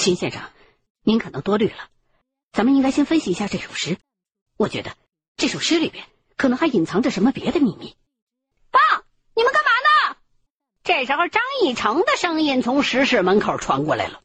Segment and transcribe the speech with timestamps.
[0.00, 0.40] 秦先生，
[1.02, 1.90] 您可能多虑了。
[2.52, 3.98] 咱们应该先分析一下这首诗。
[4.56, 4.92] 我觉得
[5.36, 6.06] 这首诗里边
[6.38, 7.94] 可能还隐藏着什么别的秘密。
[8.70, 8.80] 爸，
[9.34, 10.16] 你们干嘛呢？
[10.82, 14.22] 这时候，张义成的声音从石室门口传过来了。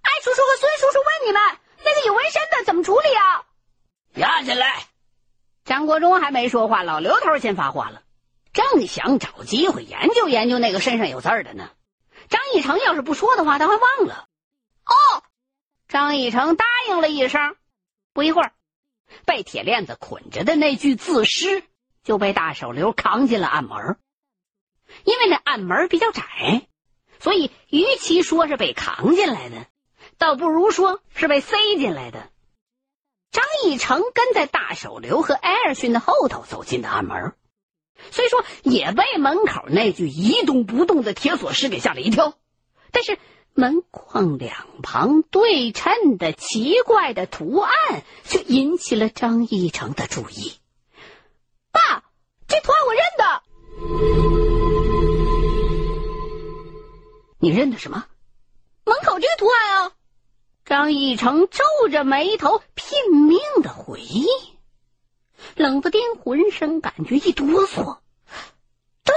[0.00, 1.42] 艾叔叔和孙叔叔问你们，
[1.84, 3.44] 那个有纹身的怎么处理啊？
[4.14, 4.86] 押进来。
[5.66, 8.00] 张国忠还没说话，老刘头先发话了。
[8.54, 11.68] 正想找机会研究研究那个身上有字的呢。
[12.30, 14.28] 张义成要是不说的话，他还忘了。
[14.86, 15.22] 哦，
[15.88, 17.56] 张义成答应了一声。
[18.12, 18.52] 不一会儿，
[19.26, 21.64] 被铁链子捆着的那具自尸
[22.02, 23.98] 就被大手流扛进了暗门。
[25.04, 26.68] 因为那暗门比较窄，
[27.18, 29.66] 所以与其说是被扛进来的，
[30.18, 32.30] 倒不如说是被塞进来的。
[33.32, 37.34] 张义成跟在大手流和艾尔逊的后头走进的暗门。
[38.10, 42.34] 虽说也被门口那具一动不动的铁锁尸给吓了一跳，
[42.92, 43.18] 但是
[43.56, 47.70] 门框两旁对称的奇怪的图案
[48.24, 50.58] 却引起了张义成的注意。
[51.70, 52.02] 爸，
[52.48, 53.42] 这图案我认得。
[57.38, 58.06] 你认得什么？
[58.84, 59.92] 门口这个图案啊！
[60.64, 64.26] 张义成皱着眉头，拼命的回忆。
[65.54, 67.98] 冷不丁，浑身感觉一哆嗦。
[69.04, 69.14] 对，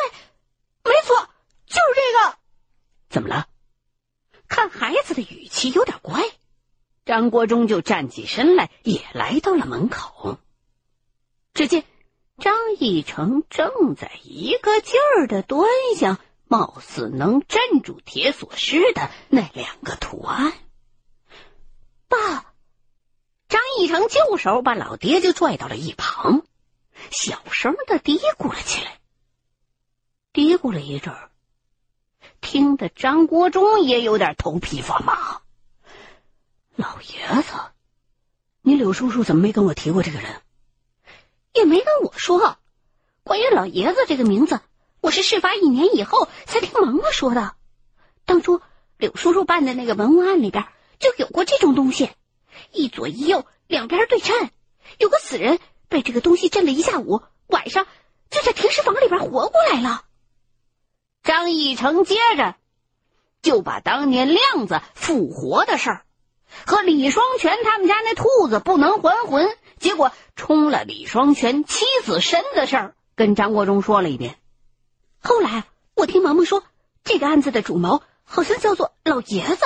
[0.84, 1.28] 没错，
[1.66, 2.38] 就是这个。
[3.10, 3.48] 怎么了？
[4.50, 6.24] 看孩子的语气有点怪。
[7.08, 10.38] 张国忠就站起身来，也来到了门口。
[11.54, 11.86] 只见
[12.38, 20.52] 张义成正在一个劲儿的端详，貌似能镇住铁锁师的那两个图案。
[22.10, 22.54] 爸。
[23.48, 26.44] 张义成就手把老爹就拽到了一旁，
[27.12, 29.00] 小声的嘀咕了起来。
[30.34, 31.32] 嘀咕了一阵儿，
[32.42, 35.40] 听得张国忠也有点头皮发麻。
[36.78, 37.54] 老爷子，
[38.62, 40.42] 你柳叔叔怎么没跟我提过这个人？
[41.54, 42.60] 也没跟我说。
[43.24, 44.62] 关于老爷子这个名字，
[45.02, 47.56] 我是事发一年以后才听萌萌说的。
[48.26, 48.62] 当初
[48.98, 50.68] 柳叔叔办的那个文物案里边
[51.00, 52.12] 就有过这种东西。
[52.72, 54.52] 一左一右，两边对称，
[55.00, 55.58] 有个死人
[55.90, 57.88] 被这个东西震了一下午，晚上
[58.30, 60.04] 就在停尸房里边活过来了。
[61.24, 62.56] 张义成接着
[63.42, 66.06] 就把当年亮子复活的事儿
[66.66, 74.38] 和李双全他们家那兔子不能还魂，结果冲了李双全妻子身的事儿跟张国忠说了一遍。
[75.20, 76.64] 后来我听萌萌说，
[77.04, 79.66] 这个案子的主谋好像叫做老爷子，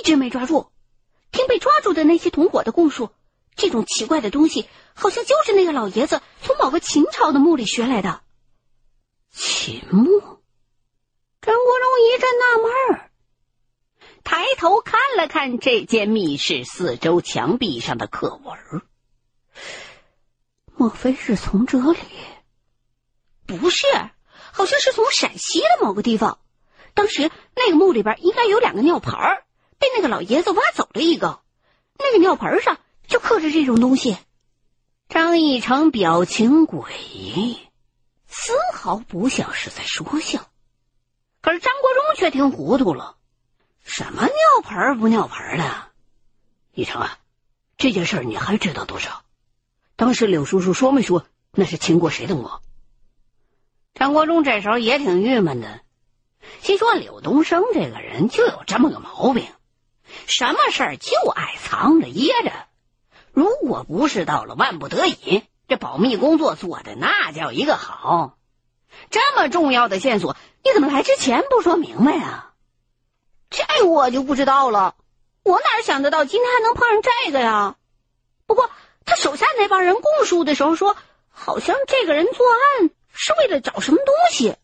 [0.00, 0.70] 一直没抓住。
[1.30, 3.10] 听被抓住的那些同伙的供述，
[3.54, 8.22] 这种奇怪的东西好像就是那个老爷子从某个秦朝的墓里学来的。
[9.30, 10.02] 秦墓，
[11.40, 13.07] 张国荣一阵纳闷儿，
[14.30, 18.82] 抬头看了看这间密室四周墙壁上的刻文，
[20.76, 21.98] 莫非是从这里？
[23.46, 23.86] 不是，
[24.52, 26.40] 好像是从陕西的某个地方。
[26.92, 29.44] 当时那个墓里边应该有两个尿盆儿。
[29.78, 31.40] 被那个老爷子挖走了一个，
[31.98, 34.18] 那个尿盆上就刻着这种东西。
[35.08, 37.58] 张义成表情诡异，
[38.26, 40.44] 丝毫不像是在说笑。
[41.40, 43.16] 可是张国忠却听糊涂了：
[43.88, 44.34] 什么尿
[44.64, 45.64] 盆不尿盆的？
[46.74, 47.18] 一成啊，
[47.78, 49.22] 这件事你还知道多少？
[49.96, 52.50] 当时柳叔叔说没说那是秦国谁的墓？
[53.94, 55.80] 张国忠这时候也挺郁闷的，
[56.60, 59.46] 心说柳东升这个人就有这么个毛病。
[60.26, 62.52] 什么事儿就爱藏着掖着，
[63.32, 68.36] 如果不是到了万不得已，这保密工作做的那叫一个好。
[69.08, 72.47] 这么重要的线索，你怎么来之前不说明白啊？
[73.50, 74.94] 这我就不知道了，
[75.42, 77.76] 我哪想得到今天还能碰上这个呀？
[78.46, 78.70] 不过
[79.04, 80.96] 他手下那帮人供述的时候说，
[81.28, 82.44] 好像这个人作
[82.80, 84.56] 案是为了找什么东西。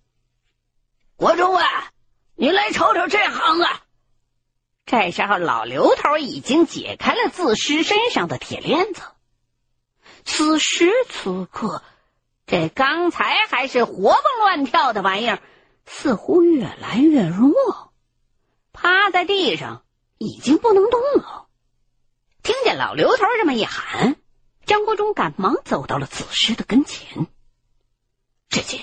[1.17, 1.91] 国忠啊，
[2.35, 3.67] 你来瞅瞅这行子。
[4.87, 9.03] 这时候，老刘头已经解开了自尸身上的铁链子。
[10.27, 11.83] 此时此刻，
[12.47, 15.41] 这刚才还是活蹦乱跳的玩意儿，
[15.87, 17.84] 似乎越来越弱，
[18.85, 19.83] 趴在地上
[20.19, 21.47] 已经不能动了。
[22.43, 24.17] 听见老刘头这么一喊，
[24.67, 27.27] 张国忠赶忙走到了子尸的跟前。
[28.51, 28.83] 只见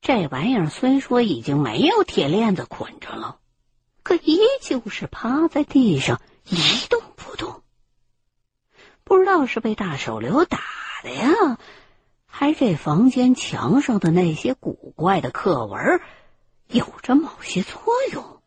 [0.00, 3.40] 这玩意儿虽说已经没有铁链子捆着了。
[4.04, 6.56] 可依旧是趴在地上一
[6.88, 7.64] 动不动，
[9.02, 10.60] 不知道是被大手榴打
[11.02, 11.58] 的呀，
[12.26, 16.00] 还是这房间墙上的那些古怪的刻纹
[16.68, 17.82] 有着某些作
[18.12, 18.37] 用。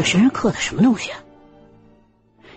[0.00, 1.20] 这身上刻的什么东西啊？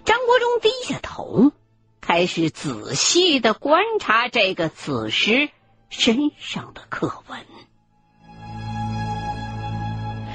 [0.05, 1.51] 张国忠低下头，
[1.99, 5.49] 开始仔细的观察这个子师
[5.89, 7.45] 身上的刻纹。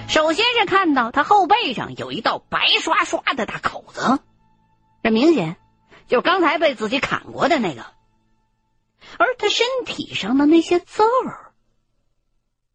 [0.06, 4.18] 首先是看到他后背上有一道白刷刷的大口子，
[5.02, 5.56] 这明显
[6.08, 7.86] 就刚才被自己砍过的那个。
[9.16, 11.54] 而他身体上的那些字儿，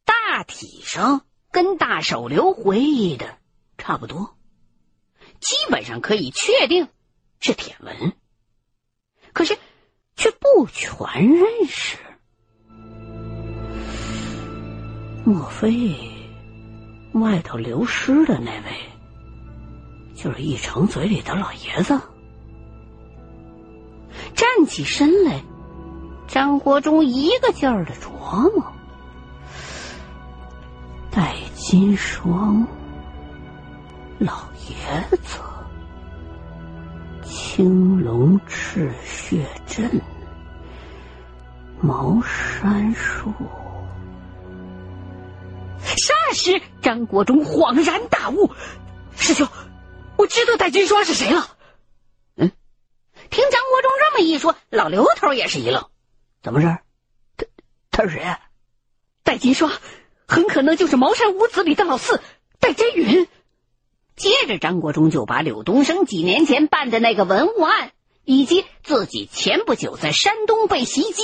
[0.05, 1.21] 大体上
[1.51, 3.37] 跟大手榴回忆的
[3.77, 4.35] 差不多，
[5.39, 6.87] 基本上可以确定
[7.39, 8.13] 是铁文，
[9.33, 9.57] 可是
[10.15, 11.97] 却不全认识。
[15.25, 15.95] 莫非？
[17.13, 18.91] 外头流失的那位，
[20.15, 21.99] 就是一成嘴里的老爷子。
[24.35, 25.43] 站起身来，
[26.27, 28.73] 张国忠一个劲儿的琢磨：
[31.11, 32.65] 戴金双、
[34.25, 35.41] 老爷子、
[37.25, 40.01] 青龙赤血阵、
[41.81, 43.33] 茅山术。
[45.83, 48.49] 霎时，张国忠恍然大悟
[49.17, 49.45] ：“师兄，
[50.15, 51.45] 我知道戴金双是谁了。”
[52.37, 52.49] 嗯，
[53.29, 55.85] 听张国忠这么一说，老刘头也是一愣
[56.41, 56.77] ：“怎么事？
[57.35, 57.45] 他
[57.91, 58.37] 他是谁？
[59.23, 59.69] 戴金双
[60.25, 62.21] 很可能就是茅山五子里的老四
[62.61, 63.27] 戴真云。”
[64.15, 67.91] 接着，张国忠就把柳东升几年前办的那个文物案，
[68.23, 71.21] 以及自己前不久在山东被袭击，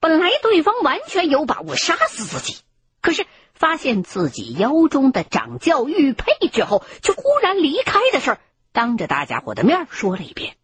[0.00, 2.58] 本来对方完全有把握杀死自己，
[3.00, 3.26] 可是。
[3.54, 10.54] 发现自己腰中的掌教玉佩之后，却忽然离开的事儿，当着大家伙的面说了一遍。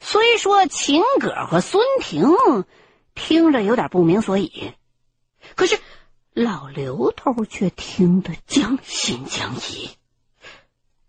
[0.00, 2.24] 虽说秦葛和孙婷
[3.14, 4.72] 听着有点不明所以，
[5.54, 5.78] 可是
[6.32, 9.90] 老刘头却听得将信将疑。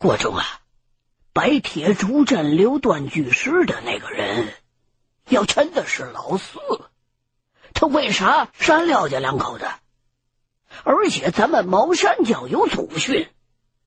[0.03, 0.45] 国忠啊，
[1.31, 4.53] 白铁竹镇留断巨尸的那个人，
[5.29, 6.59] 要真的是老四，
[7.73, 9.65] 他为啥杀廖家两口子？
[10.83, 13.29] 而且咱们茅山教有祖训，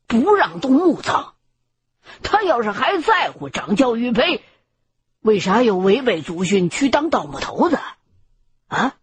[0.07, 1.35] 不让动墓葬。
[2.23, 4.43] 他要是还在乎掌教玉佩，
[5.21, 7.79] 为啥又违背祖训去当盗墓头子？
[8.69, 8.97] 啊，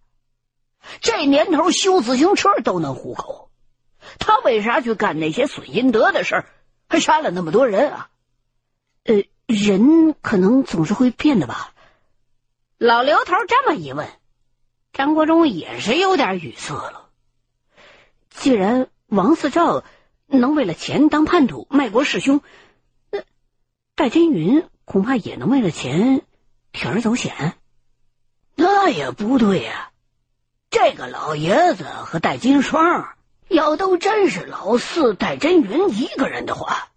[0.99, 3.51] 这年头修自行车都能糊口，
[4.17, 6.45] 他为啥去干那些损阴德的事儿，
[6.93, 8.09] 还杀了那么多人啊？
[9.03, 11.73] 呃，人可能总是会变的吧？
[12.77, 14.07] 老刘头这么一问，
[14.91, 17.09] 张国忠也是有点语塞了。
[18.29, 19.83] 既然王四照
[20.27, 22.41] 能为了钱当叛徒卖国弑兄，
[23.09, 23.23] 那
[23.95, 26.21] 戴真云恐怕也能为了钱
[26.73, 27.57] 铤而走险。
[28.53, 29.89] 那也不对呀，
[30.69, 33.15] 这个老爷子和戴金双
[33.47, 36.89] 要都真是老四戴真云一个人的话，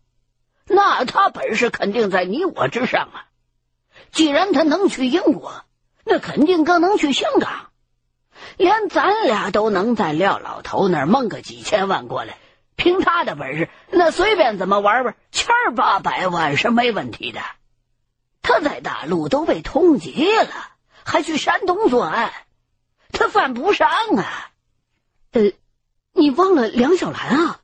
[0.67, 3.27] 那他本事肯定在你我之上啊。
[4.13, 5.65] 既然他能去英国，
[6.05, 7.71] 那肯定更能去香港。
[8.59, 12.37] 连咱俩都能在廖老头那儿蒙个几千万过来，
[12.77, 17.41] 凭他的本事，那随便怎么玩玩，千八百万是没问题的。
[18.43, 20.51] 他在大陆都被通缉了，
[21.05, 22.33] 还去山东作案，
[23.11, 24.51] 他犯不上啊。
[25.33, 25.51] 呃，
[26.17, 27.61] 你忘了梁小兰啊？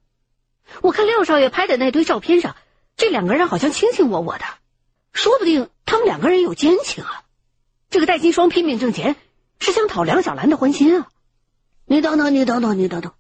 [0.81, 2.57] 我看廖少爷拍的那堆照片上，
[2.97, 4.45] 这两个人好像卿卿我我的，
[5.13, 7.25] 说不定他们两个人有奸情啊。
[7.91, 9.17] 这个戴金双拼命挣钱。
[9.65, 11.09] 是想讨梁小兰的欢心啊！
[11.85, 13.13] 你等等，你等等，你等等，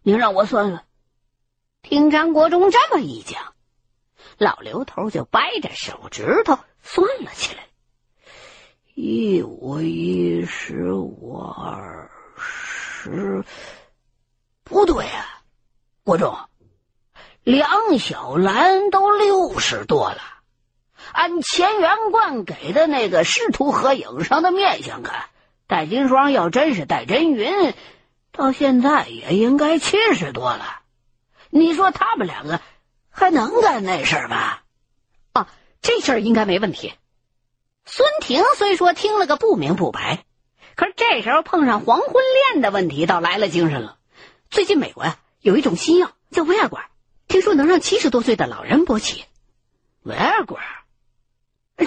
[0.00, 0.84] 你让我算算。
[1.82, 3.52] 听张国忠这么一讲，
[4.36, 7.66] 老刘头就掰着手指头算了起来：
[8.94, 13.44] 一五一十五二十，
[14.68, 15.42] 不对啊！
[16.04, 16.36] 国忠，
[17.42, 20.18] 梁小兰都六十多了，
[21.12, 25.26] 按钱元冠给的那个师徒合影上的面相看。
[25.66, 27.74] 戴金双要真是戴真云，
[28.32, 30.80] 到现在也应该七十多了。
[31.50, 32.60] 你说他们两个
[33.10, 34.58] 还能干那事儿吗？
[35.32, 35.48] 啊，
[35.82, 36.94] 这事儿应该没问题。
[37.84, 40.24] 孙婷虽说听了个不明不白，
[40.74, 42.14] 可是这时候碰上黄昏
[42.52, 43.97] 恋的问题，倒来了精神了。
[44.50, 46.86] 最近美国呀有一种新药叫维尔管，
[47.26, 49.24] 听说能让七十多岁的老人勃起。
[50.02, 50.62] 维尔管，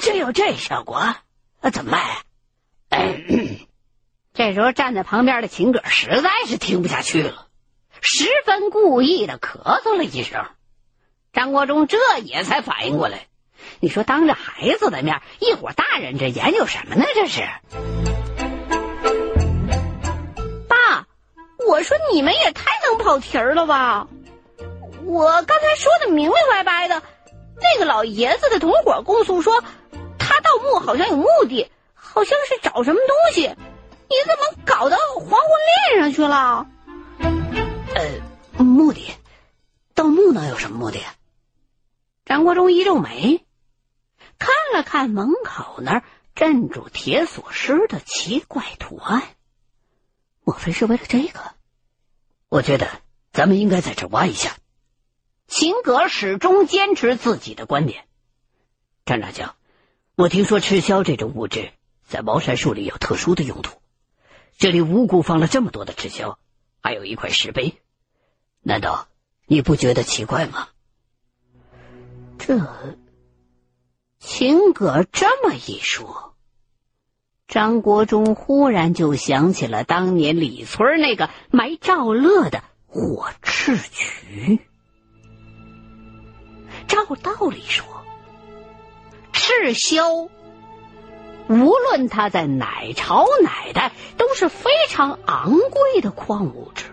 [0.02, 0.96] 这有这效果？
[0.96, 1.24] 啊，
[1.72, 2.18] 怎么卖？
[2.90, 3.68] 哎。
[4.34, 7.48] 这时候站在旁边的秦葛实在是听不下去了，
[8.00, 10.46] 十分故意的咳嗽了一声。
[11.34, 13.28] 张国忠这也才反应过来，
[13.82, 17.04] 你说当着孩子的面，一伙大人这研究什么呢？
[17.14, 17.42] 这是。
[21.68, 24.08] 我说你们也太能跑题儿了吧！
[25.06, 27.02] 我刚才说的明明白白的，
[27.56, 29.64] 那个老爷子的同伙供述说，
[30.20, 33.42] 他盗墓好像有目的，好像是找什么东西。
[33.42, 35.50] 你怎么搞到黄昏
[35.92, 36.68] 恋上去了？
[37.96, 39.14] 呃，目的，
[39.96, 41.00] 盗墓能有什么目的？
[42.26, 43.44] 张国忠一皱眉，
[44.38, 46.04] 看了看门口那儿
[46.36, 49.24] 镇住铁锁师的奇怪图案，
[50.44, 51.40] 莫非是为了这个？
[52.50, 52.88] 我觉得
[53.32, 54.58] 咱们应该在这挖一下。
[55.48, 58.06] 秦格始终坚持自己的观点。
[59.06, 59.56] 站长讲，
[60.16, 61.72] 我听说赤霄这种物质
[62.08, 63.82] 在茅山术里有特殊的用途，
[64.58, 66.38] 这里无故放了这么多的赤霄，
[66.82, 67.82] 还有一块石碑，
[68.62, 69.08] 难道
[69.46, 70.70] 你不觉得奇怪吗？
[72.38, 72.98] 这，
[74.20, 76.31] 秦格这么一说，
[77.52, 84.62] 张国忠忽然就想起了当年李村那个埋赵乐的火赤渠。
[86.88, 87.86] 照道理说，
[89.34, 90.30] 赤霄，
[91.50, 96.86] 无论它在哪朝哪代，都是非常昂贵的矿物质，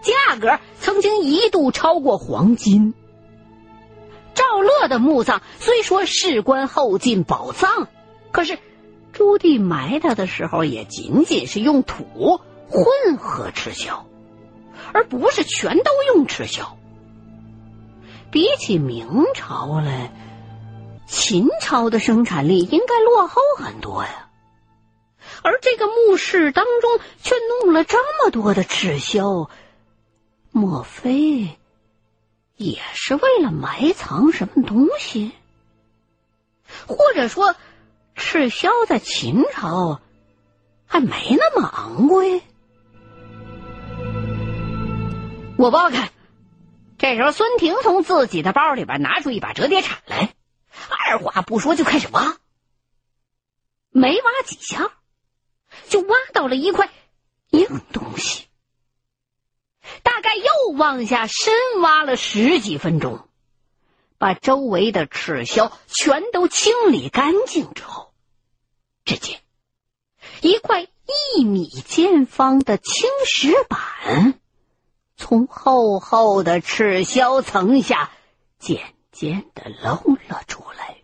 [0.00, 2.94] 价格曾经一度超过黄金。
[4.32, 7.88] 赵乐的墓葬虽说事关后进宝藏，
[8.32, 8.58] 可是
[9.16, 14.02] 朱棣埋他的时候也仅仅是用土混合赤霄，
[14.92, 16.66] 而不是全都用赤霄。
[18.30, 20.12] 比起明朝来，
[21.08, 24.28] 秦朝的生产力应该落后很多呀，
[25.42, 29.48] 而这个墓室当中却弄了这么多的赤霄，
[30.50, 31.56] 莫非？
[32.56, 35.32] 也是为了埋藏什么东西，
[36.86, 37.54] 或者说，
[38.16, 40.00] 赤霄在秦朝
[40.86, 42.42] 还没那么昂贵。
[45.58, 46.10] 我挖开，
[46.98, 50.34] 这时候孙婷从自己的包里边拿出一把折叠铲来，
[50.88, 52.36] 二话不说就开始挖。
[53.90, 54.90] 没挖几下，
[55.88, 56.90] 就挖到了一块
[57.50, 58.46] 硬东西。
[60.02, 60.44] 大概又
[60.76, 63.28] 往下深挖了十几分钟，
[64.18, 68.05] 把周围的赤霄全都清理干净之后，
[69.06, 69.40] 只见
[70.42, 74.34] 一块一米见方的青石板
[75.16, 78.10] 从厚厚的赤霄层下
[78.58, 78.82] 渐
[79.12, 80.96] 渐的露了出来。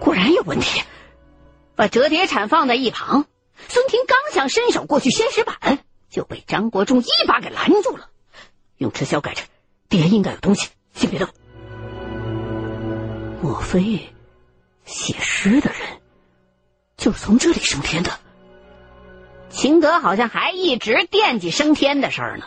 [0.00, 0.82] 果然有问题，
[1.76, 3.26] 把折叠铲放在一旁，
[3.68, 5.84] 孙婷刚想伸手过去掀石板。
[6.08, 8.08] 就被张国忠一把给拦住了，
[8.78, 9.42] 用赤霄盖着，
[9.88, 11.28] 底下应该有东西，先别动。
[13.40, 14.12] 莫非
[14.90, 16.00] 写诗的人
[16.96, 18.18] 就是从这里升天的？
[19.48, 22.46] 秦德好像还一直惦记升天的事儿呢。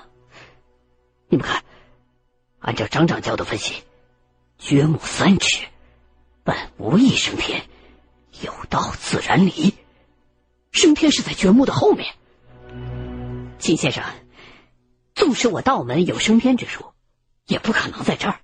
[1.30, 1.64] 你们看，
[2.60, 3.82] 按照张掌教的分析，
[4.58, 5.66] 掘墓三尺，
[6.44, 7.64] 本无意升天，
[8.42, 9.74] 有道自然离，
[10.72, 12.14] 升天是在掘墓的后面。
[13.58, 14.04] 秦先生，
[15.16, 16.94] 纵使我道门有升天之术，
[17.48, 18.42] 也不可能在这儿。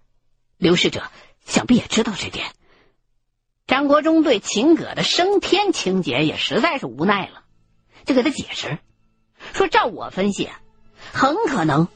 [0.58, 1.04] 刘使者
[1.46, 2.48] 想必也知道这点。
[3.70, 7.44] 张国忠对秦葛的升天情节也实在是无奈了，
[8.04, 8.80] 就给他解释
[9.54, 10.60] 说：“照我分析啊，
[11.14, 11.88] 很可能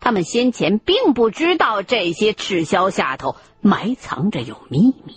[0.00, 5.14] 他们先前并不知道这些赤霄下头埋藏着有秘密。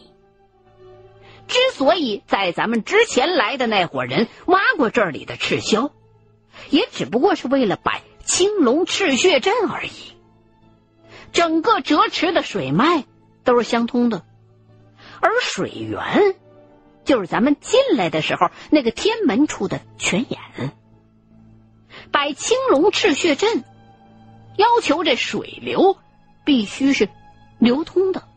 [1.47, 5.91] 之所以在咱们之前来的那伙人挖过这里的赤霄。”
[6.69, 9.89] 也只不过是为了摆青龙赤血阵而已。
[11.31, 13.05] 整个折池的水脉
[13.45, 14.25] 都是相通的，
[15.21, 16.35] 而水源
[17.05, 20.39] 就是咱们进来的时候那个天门处的泉眼。
[22.11, 23.63] 摆青龙赤血阵，
[24.57, 25.97] 要求这水流
[26.43, 27.07] 必须是
[27.59, 28.27] 流通的。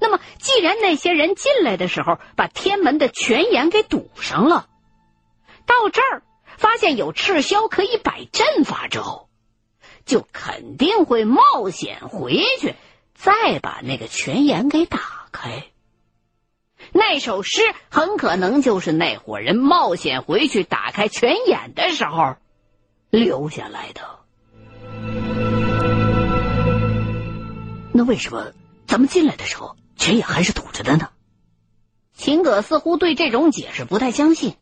[0.00, 4.66] 那么，既然那些人进来的时候把天门的泉眼给堵上了，
[5.66, 6.22] 到这儿。
[6.58, 9.28] 发现有赤霄可以摆阵法之后，
[10.06, 12.74] 就肯定会冒险回去，
[13.14, 14.98] 再把那个泉眼给打
[15.36, 15.66] 开。
[16.92, 22.36] 那首诗很可能就是那伙人冒险回去打开泉眼的时候
[23.10, 24.18] 留下来的。
[27.92, 28.52] 那为什么
[28.86, 31.10] 咱们进来的时候泉眼还是堵着的呢？
[32.14, 34.56] 秦葛似乎对这种解释不太相信。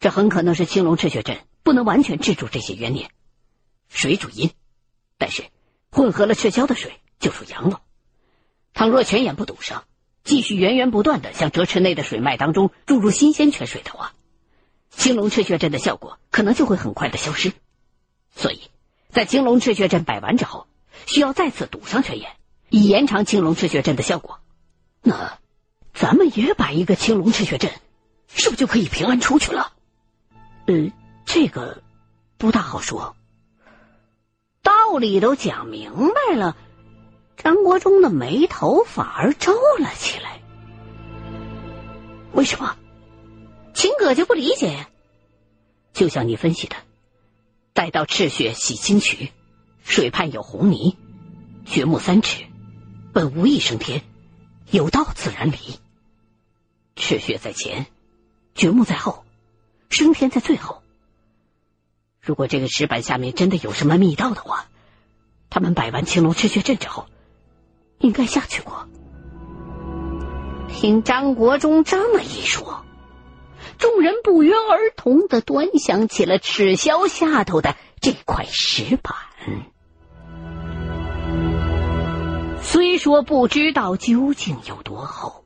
[0.00, 3.10] 这很可能是青龙赤血阵不能完全制住这些冤孽，
[3.88, 4.52] 水主阴，
[5.18, 5.44] 但是
[5.90, 7.82] 混合了赤霄的水就属阳了。
[8.78, 9.82] 倘若泉眼不堵上，
[10.22, 14.12] 继续源源不断的向折池内的水脉当中注入新鲜泉水的话，
[14.88, 17.52] 青龙赤血阵的效果可能就会很快的消失。
[18.36, 18.60] 所以，
[19.10, 20.68] 在青龙赤穴阵摆完之后，
[21.06, 22.30] 需要再次堵上泉眼，
[22.70, 24.38] 以延长青龙赤穴阵的效果。
[25.02, 25.40] 那，
[25.92, 27.72] 咱们也摆一个青龙赤穴阵，
[28.28, 29.72] 是不是就可以平安出去了？
[30.66, 30.92] 呃，
[31.26, 31.82] 这个
[32.36, 33.16] 不大好说。
[34.62, 36.56] 道理都讲明白了，
[37.38, 40.40] 张国忠的眉头反而皱了起来。
[42.32, 42.76] 为什么？
[43.74, 44.86] 秦葛就不理解。
[45.92, 46.76] 就像你分析的，
[47.72, 49.32] 待到赤血洗清渠，
[49.82, 50.96] 水畔有红泥，
[51.64, 52.44] 掘墓三尺，
[53.12, 54.02] 本无一升天，
[54.70, 55.56] 有道自然离。
[56.96, 57.86] 赤血在前，
[58.54, 59.24] 掘墓在后，
[59.90, 60.82] 升天在最后。
[62.20, 64.68] 如果这个石板下面真的有什么密道的话，
[65.50, 67.06] 他们摆完青龙赤血阵之后，
[67.98, 68.88] 应该下去过。
[70.68, 72.84] 听张国忠这么一说，
[73.78, 79.14] 众人不约而同的端详起了赤霄下头的这块石板。
[82.62, 85.44] 虽说不知道究竟有多厚，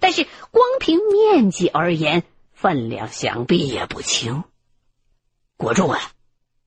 [0.00, 4.42] 但是光凭面积而言，分量想必也不轻。
[5.56, 6.00] 国忠啊，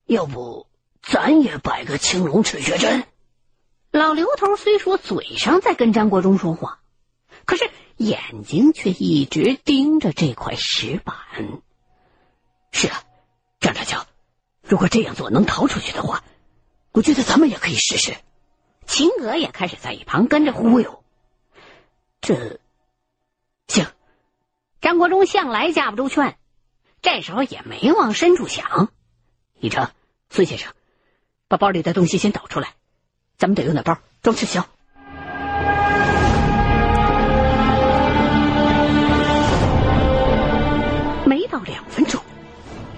[0.06, 0.66] 要不
[1.02, 3.04] 咱也摆个青龙赤穴阵？
[3.92, 6.80] 老刘头虽说嘴上在跟张国忠说话。
[7.44, 11.16] 可是眼睛却一直盯着这块石板。
[12.70, 13.02] 是啊，
[13.58, 14.06] 张长桥，
[14.62, 16.22] 如果这样做能逃出去的话，
[16.92, 18.16] 我觉得咱们也可以试试。
[18.86, 21.02] 秦娥也开始在一旁跟着忽悠。
[22.20, 22.60] 这，
[23.66, 23.86] 行。
[24.80, 26.38] 张国忠向来架不住劝，
[27.00, 28.92] 这时候也没往深处想。
[29.58, 29.90] 一成，
[30.30, 30.72] 孙先生，
[31.48, 32.76] 把包里的东西先倒出来，
[33.38, 34.62] 咱们得用那包装赤霄。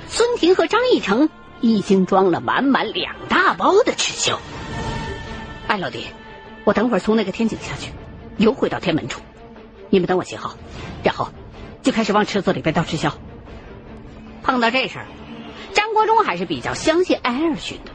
[0.07, 1.29] 孙婷和张义成
[1.61, 4.39] 已经装了满满两大包的赤霄。
[5.67, 6.07] 哎，老弟，
[6.65, 7.91] 我等会儿从那个天井下去，
[8.37, 9.21] 游回到天门处，
[9.91, 10.55] 你们等我信号，
[11.03, 11.31] 然后
[11.83, 13.11] 就开始往池子里边倒赤霄。
[14.45, 15.07] 碰到这事儿，
[15.73, 17.91] 张国忠还是比较相信艾尔逊的，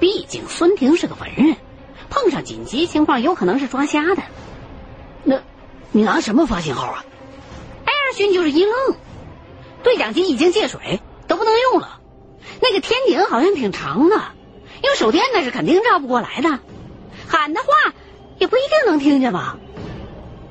[0.00, 1.56] 毕竟孙婷是个文人，
[2.08, 4.22] 碰上紧急情况有可能是抓瞎的。
[5.22, 5.40] 那，
[5.92, 7.04] 你拿什么发信号啊？
[7.84, 8.96] 艾尔逊就是一愣，
[9.84, 11.00] 对讲机已经进水。
[11.28, 12.00] 都不能用了，
[12.60, 14.16] 那个天井好像挺长的，
[14.82, 16.58] 用手电那是肯定照不过来的，
[17.28, 17.68] 喊的话
[18.40, 19.56] 也不一定能听见吧？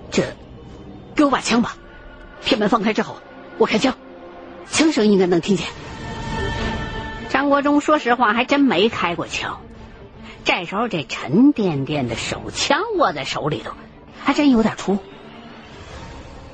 [0.09, 0.23] 这，
[1.17, 1.75] 给我把枪吧，
[2.45, 3.17] 天门放开之后
[3.57, 3.93] 我开枪，
[4.71, 5.67] 枪声应该能听见。
[7.39, 9.62] 张国忠说实话还真没开过枪，
[10.43, 13.71] 这时候这沉甸甸的手枪握在手里头，
[14.21, 14.97] 还真有点粗。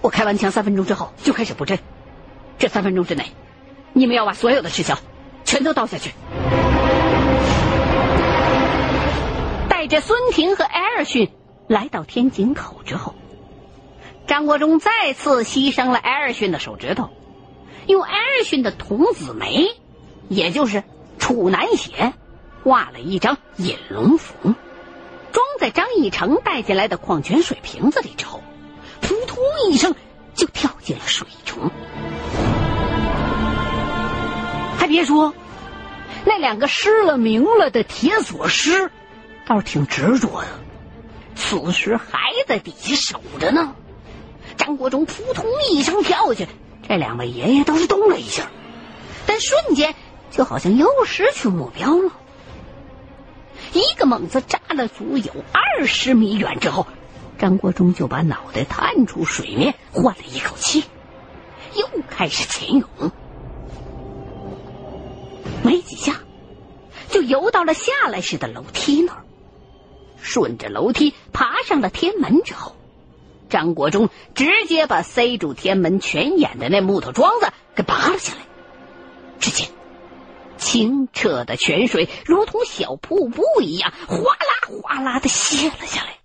[0.01, 1.79] 我开完枪三分钟之后就开始布阵，
[2.59, 3.25] 这三分钟之内。
[3.93, 4.95] 你们要把所有的赤霄
[5.43, 6.11] 全都倒下去。
[9.67, 11.31] 带着孙婷和艾尔逊
[11.67, 13.15] 来到天井口之后，
[14.27, 17.09] 张国忠再次牺牲了艾尔逊的手指头，
[17.87, 19.65] 用艾尔逊的童子眉，
[20.29, 20.83] 也就是
[21.19, 22.13] 处男血，
[22.63, 24.33] 画了一张引龙符，
[25.31, 28.41] 装在张义成带进来的矿泉水瓶子里之后，
[29.01, 29.37] 扑通
[29.69, 29.95] 一声
[30.33, 31.71] 就跳进了水中。
[34.77, 35.33] 还别说，
[36.25, 38.91] 那两个失了明了的铁锁师，
[39.47, 40.47] 倒是挺执着的。
[41.35, 43.75] 此时还在底下守着呢。
[44.57, 46.51] 张国忠扑通一声跳下去，
[46.87, 48.49] 这两位爷爷都是动了一下，
[49.25, 49.93] 但瞬间
[50.35, 52.11] 就好像又失去目标了。
[53.71, 56.85] 一个猛子扎了足有二十米远之后，
[57.37, 60.83] 张国忠就把脑袋探出水面，换了一口气，
[61.75, 62.85] 又开始潜泳。
[65.63, 66.19] 没几下，
[67.09, 69.23] 就游到了下来时的楼梯那儿。
[70.17, 72.75] 顺着楼梯爬上了天门之后，
[73.49, 78.41] 张国忠直接把塞住天门泉眼的那木头桩子给拔了下来。
[79.39, 79.69] 只见
[80.65, 86.17] 清澈的泉水如同小瀑布一样，哗啦哗啦的泻了下来。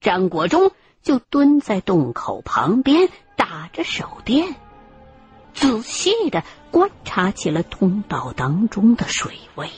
[0.00, 0.72] 张国忠
[1.02, 4.56] 就蹲在洞口旁边打着手电。
[5.54, 9.70] 仔细的观察起了通道当中的水位，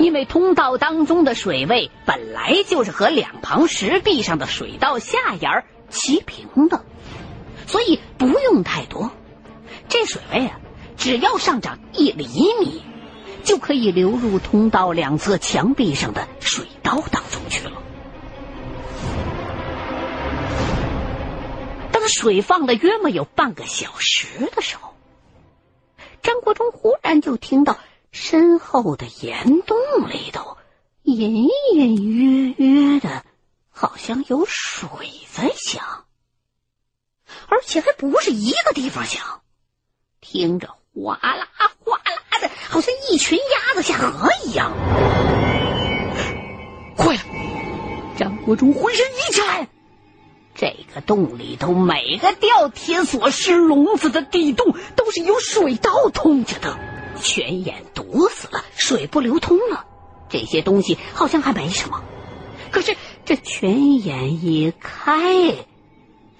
[0.00, 6.84] 因为通道当中的水位本来就是和两旁石壁上的水道下沿齐平的，
[7.68, 9.12] 所以不用太多。
[9.88, 10.60] 这水位啊，
[10.96, 12.26] 只要上涨一厘
[12.60, 12.82] 米，
[13.44, 17.82] 就可以流入通道两侧墙壁上的水道当中去了。
[21.92, 24.94] 当水放了约莫有半个小时的时候，
[26.22, 27.78] 张国忠忽然就听到
[28.12, 29.76] 身后的岩洞
[30.08, 30.56] 里头
[31.02, 33.24] 隐隐约约的，
[33.70, 34.88] 好像有水
[35.32, 36.04] 在响，
[37.48, 39.42] 而且还不是一个地方响，
[40.28, 41.48] 听着哗啦
[41.84, 44.72] 哗啦的，好像一群鸭子下河一样。
[46.96, 47.20] 坏了！
[48.18, 49.68] 张国忠浑身一颤。
[50.54, 56.76] 这个洞里头，每个吊铁锁、石笼子的地洞都是有水道通着的，
[57.20, 59.84] 泉眼堵死了，水不流通了。
[60.28, 62.02] 这些东西好像还没什么，
[62.72, 65.54] 可是这泉眼一开，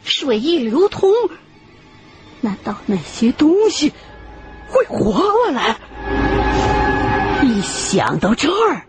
[0.02, 1.12] 水一流通，
[2.40, 3.92] 难道那些东西
[4.68, 5.76] 会活过来？
[7.42, 8.82] 一想到这儿。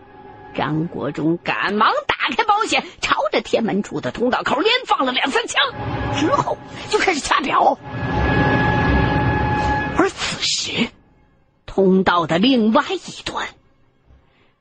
[0.55, 5.61] 张国忠赶忙打开保险，朝着天门处的通道口连放了两三枪，
[6.19, 6.57] 之后
[6.89, 7.77] 就开始掐表。
[9.95, 10.87] 而此时，
[11.67, 13.47] 通道的另外一端，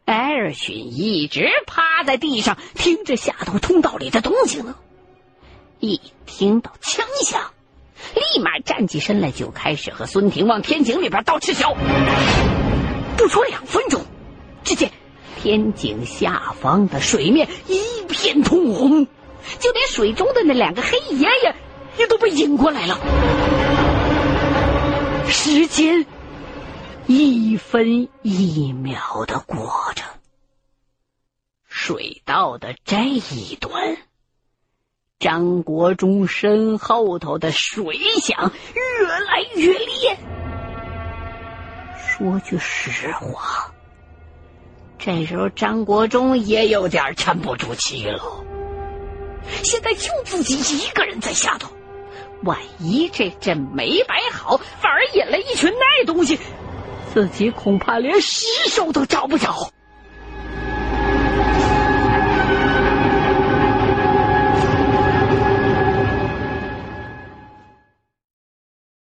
[0.05, 4.75] 艾尔逊一直趴在地上听着下头通道里的动静呢。
[5.81, 7.53] 一听到枪响，
[8.17, 11.77] 立马站起身来，就开始和孙婷往天井里边倒赤脚。
[13.17, 14.05] 不出两分钟，
[14.65, 14.91] 只见。
[15.39, 19.07] 天井下方的水面一片通红，
[19.61, 21.55] 就连水中的那两个黑爷爷
[21.99, 22.99] 也都被引过来了。
[25.29, 26.05] 时间
[27.07, 30.03] 一分一秒的过着，
[31.69, 33.99] 水道的这一端，
[35.19, 40.19] 张国忠身后头的水响越来越烈。
[41.97, 43.73] 说句实话。
[44.99, 48.45] 这时候，张国忠也有点沉不住气了。
[49.63, 51.71] 现在就自己一个人在下头，
[52.43, 56.39] 万一这阵没摆好，反而引来一群那东西，
[57.15, 59.71] 自己恐怕连尸首都找不着。